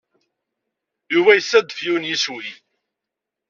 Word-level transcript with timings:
Yuba 1.13 1.31
yessadef 1.33 1.79
yiwen 1.83 2.03
n 2.05 2.09
yeswi. 2.09 2.49